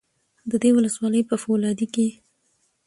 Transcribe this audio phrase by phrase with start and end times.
[0.51, 2.07] د دې ولسوالۍ په فولادي کې